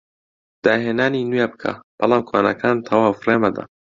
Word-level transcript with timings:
داهێنانی 0.63 1.27
نوێ 1.31 1.45
بکە 1.51 1.71
بەڵام 1.97 2.21
کۆنەکان 2.29 2.77
تەواو 2.87 3.17
فڕێ 3.19 3.35
مەدە 3.43 3.63